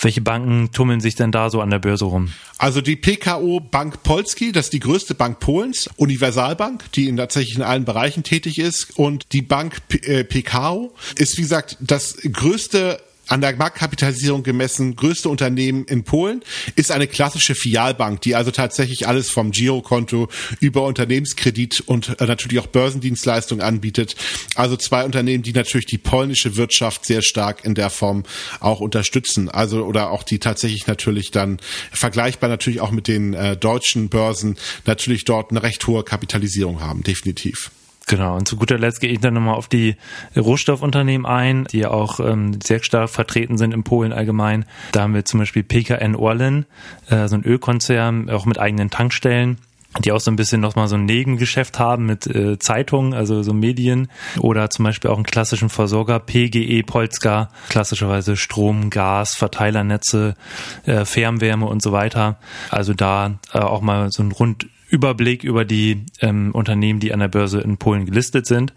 Welche 0.00 0.20
Banken 0.20 0.70
tummeln 0.72 1.00
sich 1.00 1.14
denn 1.14 1.32
da 1.32 1.50
so 1.50 1.60
an 1.60 1.70
der 1.70 1.78
Börse 1.78 2.04
rum? 2.04 2.30
Also 2.58 2.82
die 2.82 2.96
PKO 2.96 3.60
Bank 3.60 4.02
Polski, 4.02 4.52
das 4.52 4.66
ist 4.66 4.74
die 4.74 4.80
größte 4.80 5.14
Bank 5.14 5.40
Polens, 5.40 5.88
Universalbank, 5.96 6.92
die 6.92 7.08
in 7.08 7.16
tatsächlich 7.16 7.56
in 7.56 7.62
allen 7.62 7.86
Bereichen 7.86 8.22
tätig 8.22 8.39
ist 8.48 8.96
und 8.96 9.32
die 9.32 9.42
Bank 9.42 9.88
P 9.88 9.98
äh, 9.98 10.24
PKO 10.24 10.94
ist 11.16 11.36
wie 11.36 11.42
gesagt 11.42 11.76
das 11.80 12.16
größte 12.32 13.00
an 13.30 13.40
der 13.40 13.54
Marktkapitalisierung 13.54 14.42
gemessen 14.42 14.96
größte 14.96 15.28
Unternehmen 15.28 15.84
in 15.84 16.02
Polen, 16.02 16.42
ist 16.74 16.90
eine 16.90 17.06
klassische 17.06 17.54
Filialbank, 17.54 18.20
die 18.22 18.34
also 18.34 18.50
tatsächlich 18.50 19.06
alles 19.06 19.30
vom 19.30 19.52
Girokonto 19.52 20.28
über 20.58 20.84
Unternehmenskredit 20.84 21.84
und 21.86 22.20
äh, 22.20 22.26
natürlich 22.26 22.58
auch 22.58 22.66
Börsendienstleistungen 22.66 23.64
anbietet. 23.64 24.16
Also 24.56 24.76
zwei 24.76 25.04
Unternehmen, 25.04 25.44
die 25.44 25.52
natürlich 25.52 25.86
die 25.86 25.98
polnische 25.98 26.56
Wirtschaft 26.56 27.06
sehr 27.06 27.22
stark 27.22 27.64
in 27.64 27.76
der 27.76 27.90
Form 27.90 28.24
auch 28.58 28.80
unterstützen. 28.80 29.48
Also 29.48 29.84
oder 29.84 30.10
auch 30.10 30.24
die 30.24 30.40
tatsächlich 30.40 30.88
natürlich 30.88 31.30
dann 31.30 31.60
vergleichbar 31.92 32.50
natürlich 32.50 32.80
auch 32.80 32.90
mit 32.90 33.06
den 33.06 33.34
äh, 33.34 33.56
deutschen 33.56 34.08
Börsen 34.08 34.58
natürlich 34.86 35.24
dort 35.24 35.52
eine 35.52 35.62
recht 35.62 35.86
hohe 35.86 36.02
Kapitalisierung 36.02 36.80
haben, 36.80 37.04
definitiv. 37.04 37.70
Genau, 38.10 38.36
und 38.36 38.48
zu 38.48 38.56
guter 38.56 38.76
Letzt 38.76 39.00
gehe 39.00 39.12
ich 39.12 39.20
dann 39.20 39.34
nochmal 39.34 39.54
auf 39.54 39.68
die 39.68 39.94
Rohstoffunternehmen 40.36 41.26
ein, 41.26 41.66
die 41.70 41.78
ja 41.78 41.90
auch 41.92 42.18
ähm, 42.18 42.60
sehr 42.60 42.82
stark 42.82 43.08
vertreten 43.08 43.56
sind 43.56 43.72
in 43.72 43.84
Polen 43.84 44.12
allgemein. 44.12 44.64
Da 44.90 45.02
haben 45.02 45.14
wir 45.14 45.24
zum 45.24 45.38
Beispiel 45.38 45.62
PKN 45.62 46.16
Orlen, 46.16 46.66
äh, 47.08 47.28
so 47.28 47.36
ein 47.36 47.44
Ölkonzern, 47.44 48.28
auch 48.28 48.46
mit 48.46 48.58
eigenen 48.58 48.90
Tankstellen 48.90 49.58
die 50.04 50.12
auch 50.12 50.20
so 50.20 50.30
ein 50.30 50.36
bisschen 50.36 50.60
nochmal 50.60 50.86
so 50.86 50.94
ein 50.94 51.04
Nebengeschäft 51.04 51.80
haben 51.80 52.06
mit 52.06 52.24
äh, 52.28 52.60
Zeitungen, 52.60 53.12
also 53.12 53.42
so 53.42 53.52
Medien 53.52 54.08
oder 54.38 54.70
zum 54.70 54.84
Beispiel 54.84 55.10
auch 55.10 55.16
einen 55.16 55.24
klassischen 55.24 55.68
Versorger, 55.68 56.20
PGE 56.20 56.84
Polska, 56.84 57.50
klassischerweise 57.68 58.36
Strom, 58.36 58.90
Gas, 58.90 59.34
Verteilernetze, 59.34 60.36
äh, 60.86 61.04
Fernwärme 61.04 61.66
und 61.66 61.82
so 61.82 61.90
weiter. 61.90 62.38
Also 62.70 62.94
da 62.94 63.40
äh, 63.52 63.58
auch 63.58 63.80
mal 63.80 64.12
so 64.12 64.22
ein 64.22 64.30
Rundüberblick 64.90 65.44
über 65.44 65.64
die 65.64 66.04
ähm, 66.20 66.50
Unternehmen, 66.52 67.00
die 67.00 67.12
an 67.12 67.20
der 67.20 67.28
Börse 67.28 67.60
in 67.60 67.76
Polen 67.76 68.06
gelistet 68.06 68.46
sind. 68.46 68.74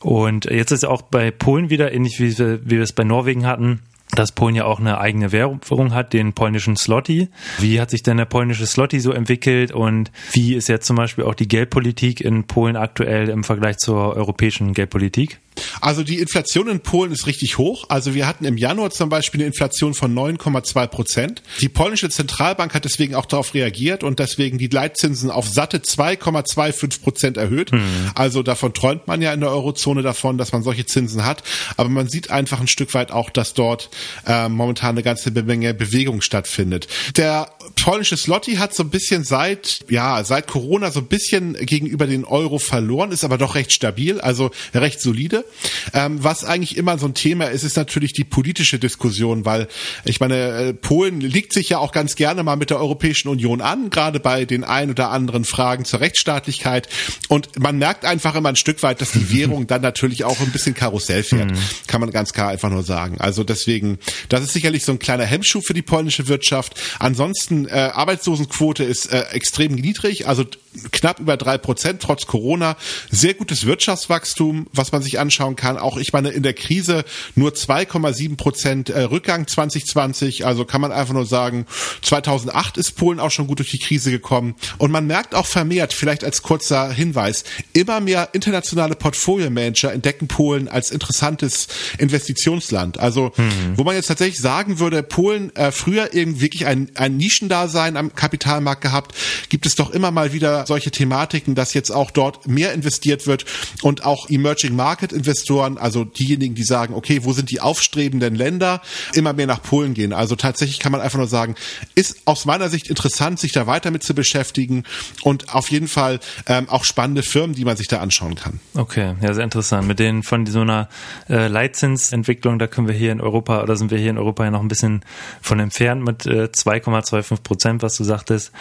Und 0.00 0.46
jetzt 0.46 0.72
ist 0.72 0.84
auch 0.84 1.02
bei 1.02 1.30
Polen 1.30 1.70
wieder 1.70 1.92
ähnlich 1.92 2.18
wie 2.18 2.36
wie 2.36 2.60
wir 2.64 2.82
es 2.82 2.92
bei 2.92 3.04
Norwegen 3.04 3.46
hatten 3.46 3.80
dass 4.14 4.32
Polen 4.32 4.54
ja 4.54 4.64
auch 4.64 4.78
eine 4.78 4.98
eigene 4.98 5.32
Währung 5.32 5.60
hat, 5.94 6.12
den 6.12 6.34
polnischen 6.34 6.76
Slotty. 6.76 7.28
Wie 7.58 7.80
hat 7.80 7.90
sich 7.90 8.02
denn 8.02 8.18
der 8.18 8.26
polnische 8.26 8.66
Slotty 8.66 9.00
so 9.00 9.12
entwickelt 9.12 9.72
und 9.72 10.10
wie 10.32 10.54
ist 10.54 10.68
jetzt 10.68 10.86
zum 10.86 10.96
Beispiel 10.96 11.24
auch 11.24 11.34
die 11.34 11.48
Geldpolitik 11.48 12.20
in 12.20 12.44
Polen 12.44 12.76
aktuell 12.76 13.28
im 13.28 13.42
Vergleich 13.42 13.78
zur 13.78 14.14
europäischen 14.14 14.74
Geldpolitik? 14.74 15.38
Also 15.80 16.02
die 16.02 16.18
Inflation 16.18 16.68
in 16.68 16.80
Polen 16.80 17.12
ist 17.12 17.26
richtig 17.26 17.58
hoch. 17.58 17.84
Also 17.88 18.14
wir 18.14 18.26
hatten 18.26 18.44
im 18.44 18.56
Januar 18.56 18.90
zum 18.90 19.08
Beispiel 19.08 19.40
eine 19.40 19.48
Inflation 19.48 19.94
von 19.94 20.14
9,2 20.14 20.86
Prozent. 20.86 21.42
Die 21.60 21.68
polnische 21.68 22.08
Zentralbank 22.08 22.74
hat 22.74 22.84
deswegen 22.84 23.14
auch 23.14 23.26
darauf 23.26 23.54
reagiert 23.54 24.02
und 24.02 24.18
deswegen 24.18 24.58
die 24.58 24.68
Leitzinsen 24.68 25.30
auf 25.30 25.48
satte 25.48 25.78
2,25 25.78 27.02
Prozent 27.02 27.36
erhöht. 27.36 27.72
Mhm. 27.72 28.10
Also 28.14 28.42
davon 28.42 28.72
träumt 28.72 29.06
man 29.06 29.20
ja 29.20 29.32
in 29.32 29.40
der 29.40 29.50
Eurozone 29.50 30.02
davon, 30.02 30.38
dass 30.38 30.52
man 30.52 30.62
solche 30.62 30.86
Zinsen 30.86 31.24
hat. 31.24 31.42
Aber 31.76 31.88
man 31.88 32.08
sieht 32.08 32.30
einfach 32.30 32.60
ein 32.60 32.68
Stück 32.68 32.94
weit 32.94 33.10
auch, 33.10 33.30
dass 33.30 33.54
dort 33.54 33.90
äh, 34.26 34.48
momentan 34.48 34.90
eine 34.90 35.02
ganze 35.02 35.30
Menge 35.30 35.74
Bewegung 35.74 36.20
stattfindet. 36.20 36.88
Der 37.16 37.48
polnische 37.82 38.16
Slotty 38.16 38.56
hat 38.56 38.74
so 38.74 38.82
ein 38.82 38.90
bisschen 38.90 39.24
seit, 39.24 39.80
ja, 39.88 40.22
seit 40.24 40.46
Corona 40.46 40.90
so 40.90 41.00
ein 41.00 41.06
bisschen 41.06 41.54
gegenüber 41.54 42.06
den 42.06 42.24
Euro 42.24 42.58
verloren, 42.58 43.12
ist 43.12 43.24
aber 43.24 43.38
doch 43.38 43.54
recht 43.54 43.72
stabil, 43.72 44.20
also 44.20 44.50
recht 44.74 45.00
solide. 45.00 45.44
Ähm, 45.92 46.22
was 46.22 46.44
eigentlich 46.44 46.76
immer 46.76 46.98
so 46.98 47.06
ein 47.06 47.14
Thema 47.14 47.46
ist, 47.46 47.64
ist 47.64 47.76
natürlich 47.76 48.12
die 48.12 48.24
politische 48.24 48.78
Diskussion, 48.78 49.44
weil 49.44 49.68
ich 50.04 50.20
meine, 50.20 50.34
äh, 50.34 50.74
Polen 50.74 51.20
liegt 51.20 51.52
sich 51.52 51.70
ja 51.70 51.78
auch 51.78 51.92
ganz 51.92 52.14
gerne 52.14 52.42
mal 52.42 52.56
mit 52.56 52.70
der 52.70 52.78
Europäischen 52.78 53.28
Union 53.28 53.60
an, 53.60 53.90
gerade 53.90 54.20
bei 54.20 54.44
den 54.44 54.64
ein 54.64 54.90
oder 54.90 55.10
anderen 55.10 55.44
Fragen 55.44 55.84
zur 55.84 56.00
Rechtsstaatlichkeit. 56.00 56.88
Und 57.28 57.58
man 57.58 57.78
merkt 57.78 58.04
einfach 58.04 58.34
immer 58.34 58.48
ein 58.48 58.56
Stück 58.56 58.82
weit, 58.82 59.00
dass 59.00 59.12
die 59.12 59.30
Währung 59.32 59.66
dann 59.66 59.82
natürlich 59.82 60.24
auch 60.24 60.40
ein 60.40 60.50
bisschen 60.52 60.74
Karussell 60.74 61.22
fährt, 61.22 61.50
mhm. 61.50 61.58
kann 61.86 62.00
man 62.00 62.10
ganz 62.10 62.32
klar 62.32 62.48
einfach 62.48 62.70
nur 62.70 62.82
sagen. 62.82 63.20
Also 63.20 63.44
deswegen, 63.44 63.98
das 64.28 64.42
ist 64.42 64.52
sicherlich 64.52 64.84
so 64.84 64.92
ein 64.92 64.98
kleiner 64.98 65.24
Hemmschuh 65.24 65.60
für 65.60 65.74
die 65.74 65.82
polnische 65.82 66.28
Wirtschaft. 66.28 66.80
Ansonsten, 66.98 67.51
Arbeitslosenquote 67.70 68.84
ist 68.84 69.12
äh, 69.12 69.22
extrem 69.32 69.74
niedrig, 69.74 70.26
also 70.26 70.44
knapp 70.90 71.20
über 71.20 71.36
drei 71.36 71.58
Prozent 71.58 72.02
trotz 72.02 72.26
Corona. 72.26 72.76
Sehr 73.10 73.34
gutes 73.34 73.66
Wirtschaftswachstum, 73.66 74.66
was 74.72 74.92
man 74.92 75.02
sich 75.02 75.18
anschauen 75.18 75.56
kann. 75.56 75.78
Auch 75.78 75.96
ich 75.96 76.12
meine, 76.12 76.30
in 76.30 76.42
der 76.42 76.54
Krise 76.54 77.04
nur 77.34 77.50
2,7 77.50 78.36
Prozent 78.36 78.90
äh, 78.90 79.02
Rückgang 79.02 79.46
2020. 79.46 80.46
Also 80.46 80.64
kann 80.64 80.80
man 80.80 80.92
einfach 80.92 81.14
nur 81.14 81.26
sagen, 81.26 81.66
2008 82.02 82.78
ist 82.78 82.92
Polen 82.92 83.20
auch 83.20 83.30
schon 83.30 83.46
gut 83.46 83.58
durch 83.58 83.70
die 83.70 83.78
Krise 83.78 84.10
gekommen. 84.10 84.54
Und 84.78 84.90
man 84.90 85.06
merkt 85.06 85.34
auch 85.34 85.46
vermehrt, 85.46 85.92
vielleicht 85.92 86.24
als 86.24 86.42
kurzer 86.42 86.90
Hinweis, 86.92 87.44
immer 87.72 88.00
mehr 88.00 88.30
internationale 88.32 88.94
Portfolio-Manager 88.94 89.92
entdecken 89.92 90.28
Polen 90.28 90.68
als 90.68 90.90
interessantes 90.90 91.68
Investitionsland. 91.98 92.98
Also, 92.98 93.32
mhm. 93.36 93.76
wo 93.76 93.84
man 93.84 93.94
jetzt 93.94 94.06
tatsächlich 94.06 94.40
sagen 94.40 94.78
würde, 94.78 95.02
Polen 95.02 95.54
äh, 95.56 95.70
früher 95.70 96.14
irgendwie 96.14 96.52
wirklich 96.52 96.66
ein, 96.66 96.90
ein 96.96 97.16
Nischendasein 97.42 97.96
am 97.96 98.14
Kapitalmarkt 98.14 98.80
gehabt, 98.80 99.14
gibt 99.48 99.66
es 99.66 99.74
doch 99.74 99.90
immer 99.90 100.10
mal 100.10 100.32
wieder 100.32 100.64
solche 100.66 100.90
Thematiken, 100.90 101.54
dass 101.54 101.74
jetzt 101.74 101.90
auch 101.90 102.10
dort 102.10 102.46
mehr 102.46 102.72
investiert 102.72 103.26
wird 103.26 103.44
und 103.82 104.04
auch 104.04 104.30
Emerging 104.30 104.76
Market 104.76 105.12
Investoren, 105.12 105.76
also 105.78 106.04
diejenigen, 106.04 106.54
die 106.54 106.62
sagen, 106.62 106.94
okay, 106.94 107.20
wo 107.24 107.32
sind 107.32 107.50
die 107.50 107.60
aufstrebenden 107.60 108.34
Länder, 108.34 108.80
immer 109.14 109.32
mehr 109.32 109.46
nach 109.46 109.62
Polen 109.62 109.94
gehen. 109.94 110.12
Also 110.12 110.36
tatsächlich 110.36 110.78
kann 110.78 110.92
man 110.92 111.00
einfach 111.00 111.18
nur 111.18 111.26
sagen, 111.26 111.56
ist 111.94 112.22
aus 112.24 112.44
meiner 112.44 112.68
Sicht 112.68 112.88
interessant, 112.88 113.40
sich 113.40 113.52
da 113.52 113.66
weiter 113.66 113.90
mit 113.90 114.02
zu 114.02 114.14
beschäftigen 114.14 114.84
und 115.22 115.54
auf 115.54 115.70
jeden 115.70 115.88
Fall 115.88 116.20
ähm, 116.46 116.68
auch 116.68 116.84
spannende 116.84 117.22
Firmen, 117.22 117.54
die 117.54 117.64
man 117.64 117.76
sich 117.76 117.88
da 117.88 117.98
anschauen 117.98 118.36
kann. 118.36 118.60
Okay, 118.74 119.14
ja, 119.20 119.34
sehr 119.34 119.44
interessant. 119.44 119.88
Mit 119.88 119.98
denen 119.98 120.22
von 120.22 120.46
so 120.46 120.60
einer 120.60 120.88
äh, 121.28 121.48
Leitzinsentwicklung, 121.48 122.58
da 122.58 122.66
können 122.66 122.86
wir 122.86 122.94
hier 122.94 123.12
in 123.12 123.20
Europa 123.20 123.62
oder 123.62 123.76
sind 123.76 123.90
wir 123.90 123.98
hier 123.98 124.10
in 124.10 124.18
Europa 124.18 124.44
ja 124.44 124.50
noch 124.50 124.60
ein 124.60 124.68
bisschen 124.68 125.04
von 125.40 125.58
entfernt 125.58 126.04
mit 126.04 126.26
äh, 126.26 126.48
2,25 126.54 127.31
Prozent, 127.40 127.82
was 127.82 127.96
du 127.96 128.04
sagtest. 128.04 128.52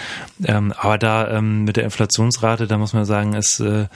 Ähm, 0.43 0.73
aber 0.77 0.97
da 0.97 1.29
ähm, 1.29 1.63
mit 1.63 1.77
der 1.77 1.83
Inflationsrate, 1.83 2.67
da 2.67 2.77
muss 2.77 2.93
man 2.93 3.05
sagen, 3.05 3.33
ist 3.33 3.59
äh, 3.59 3.87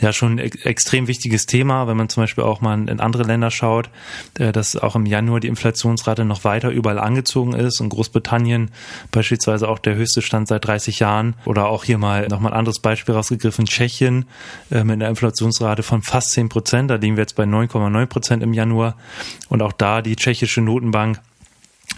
ja 0.00 0.12
schon 0.12 0.32
ein 0.32 0.38
extrem 0.38 1.06
wichtiges 1.06 1.46
Thema, 1.46 1.86
wenn 1.86 1.96
man 1.96 2.08
zum 2.08 2.22
Beispiel 2.22 2.44
auch 2.44 2.60
mal 2.60 2.88
in 2.88 3.00
andere 3.00 3.24
Länder 3.24 3.50
schaut, 3.50 3.90
äh, 4.38 4.52
dass 4.52 4.76
auch 4.76 4.96
im 4.96 5.06
Januar 5.06 5.40
die 5.40 5.48
Inflationsrate 5.48 6.24
noch 6.24 6.44
weiter 6.44 6.70
überall 6.70 6.98
angezogen 6.98 7.54
ist. 7.54 7.80
Und 7.80 7.88
Großbritannien 7.90 8.70
beispielsweise 9.10 9.68
auch 9.68 9.78
der 9.78 9.94
höchste 9.94 10.22
Stand 10.22 10.48
seit 10.48 10.66
30 10.66 10.98
Jahren. 10.98 11.34
Oder 11.44 11.66
auch 11.66 11.84
hier 11.84 11.98
mal 11.98 12.28
nochmal 12.28 12.52
ein 12.52 12.58
anderes 12.58 12.80
Beispiel 12.80 13.14
rausgegriffen, 13.14 13.66
Tschechien 13.66 14.26
äh, 14.70 14.84
mit 14.84 14.94
einer 14.94 15.08
Inflationsrate 15.08 15.82
von 15.82 16.02
fast 16.02 16.30
10 16.32 16.48
Prozent, 16.48 16.90
da 16.90 16.96
liegen 16.96 17.16
wir 17.16 17.22
jetzt 17.22 17.36
bei 17.36 17.44
9,9 17.44 18.06
Prozent 18.06 18.42
im 18.42 18.52
Januar. 18.52 18.96
Und 19.48 19.62
auch 19.62 19.72
da 19.72 20.02
die 20.02 20.16
tschechische 20.16 20.60
Notenbank 20.60 21.20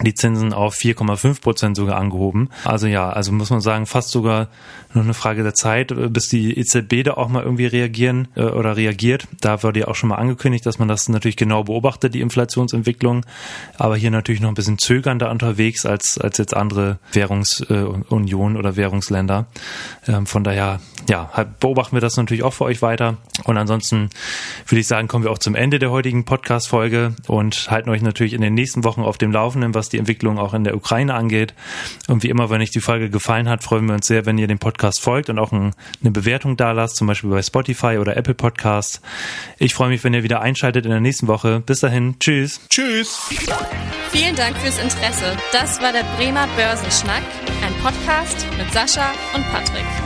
die 0.03 0.15
Zinsen 0.15 0.53
auf 0.53 0.75
4,5 0.75 1.41
Prozent 1.41 1.77
sogar 1.77 1.97
angehoben. 1.97 2.51
Also 2.65 2.87
ja, 2.87 3.09
also 3.09 3.33
muss 3.33 3.51
man 3.51 3.61
sagen, 3.61 3.87
fast 3.87 4.11
sogar 4.11 4.49
nur 4.97 5.05
eine 5.05 5.15
Frage 5.15 5.43
der 5.43 5.55
Zeit, 5.55 5.93
bis 6.13 6.29
die 6.29 6.59
EZB 6.59 7.05
da 7.05 7.15
auch 7.15 7.29
mal 7.29 7.43
irgendwie 7.43 7.67
reagieren 7.67 8.29
äh, 8.35 8.43
oder 8.43 8.77
reagiert. 8.77 9.29
Da 9.41 9.63
wurde 9.63 9.81
ja 9.81 9.89
auch 9.89 9.95
schon 9.95 10.09
mal 10.09 10.17
angekündigt, 10.17 10.67
dass 10.67 10.79
man 10.79 10.89
das 10.89 11.09
natürlich 11.09 11.37
genau 11.37 11.65
beobachtet, 11.65 12.15
die 12.15 12.21
Inflationsentwicklung. 12.21 13.25
Aber 13.79 13.97
hier 13.97 14.11
natürlich 14.11 14.41
noch 14.41 14.49
ein 14.49 14.55
bisschen 14.55 14.79
zögernder 14.79 15.31
unterwegs 15.31 15.87
als, 15.87 16.19
als 16.19 16.39
jetzt 16.39 16.57
andere 16.57 16.99
Währungsunionen 17.13 18.57
äh, 18.57 18.59
oder 18.59 18.77
Währungsländer. 18.77 19.47
Ähm, 20.09 20.27
von 20.27 20.45
daher, 20.45 20.81
ja, 21.09 21.31
halt 21.33 21.61
beobachten 21.61 21.95
wir 21.95 22.01
das 22.01 22.17
natürlich 22.17 22.43
auch 22.43 22.55
für 22.55 22.65
euch 22.65 22.83
weiter. 22.83 23.19
Und 23.45 23.59
ansonsten 23.59 24.11
würde 24.67 24.81
ich 24.81 24.87
sagen, 24.87 25.09
kommen 25.09 25.25
wir 25.25 25.31
auch 25.31 25.39
zum 25.39 25.55
Ende 25.55 25.79
der 25.79 25.91
heutigen 25.91 26.25
Podcast-Folge 26.25 27.15
und 27.27 27.71
halten 27.71 27.91
euch 27.91 28.03
natürlich 28.03 28.33
in 28.33 28.41
den 28.41 28.55
nächsten 28.55 28.83
Wochen 28.85 29.03
auf 29.03 29.19
dem 29.19 29.31
Laufenden, 29.31 29.75
was 29.75 29.86
die 29.89 29.99
Entwicklung 29.99 30.39
auch 30.39 30.55
in 30.55 30.65
der 30.65 30.77
Ukraine 30.77 31.15
angeht. 31.15 31.55
Und 32.09 32.23
wie 32.23 32.29
immer, 32.29 32.51
wenn 32.51 32.61
euch 32.61 32.71
die 32.71 32.81
Folge 32.81 33.11
gefallen 33.11 33.49
hat, 33.49 33.63
freuen 33.63 33.87
wir 33.87 33.95
uns 33.95 34.07
sehr, 34.07 34.27
wenn 34.27 34.39
ihr 34.39 34.47
dem 34.47 34.59
Podcast 34.59 35.01
folgt 35.01 35.31
und 35.31 35.39
auch 35.39 35.53
ein, 35.53 35.73
eine 36.01 36.11
Bewertung 36.11 36.57
da 36.57 36.73
lasst, 36.73 36.97
zum 36.97 37.07
Beispiel 37.07 37.31
bei 37.31 37.43
Spotify 37.43 37.99
oder 37.99 38.17
Apple 38.17 38.35
Podcasts. 38.35 39.01
Ich 39.59 39.75
freue 39.75 39.89
mich, 39.89 40.05
wenn 40.05 40.15
ihr 40.15 40.23
wieder 40.23 40.41
einschaltet 40.41 40.85
in 40.85 40.91
der 40.91 41.01
nächsten 41.01 41.27
Woche. 41.27 41.61
Bis 41.61 41.81
dahin, 41.81 42.17
tschüss. 42.21 42.61
Tschüss. 42.69 43.29
Vielen 44.11 44.37
Dank 44.37 44.57
fürs 44.59 44.79
Interesse. 44.79 45.37
Das 45.53 45.81
war 45.81 45.93
der 45.93 46.05
Bremer 46.17 46.47
Börsenschnack, 46.57 47.23
ein 47.65 47.75
Podcast 47.83 48.47
mit 48.59 48.73
Sascha 48.73 49.13
und 49.35 49.45
Patrick. 49.53 50.06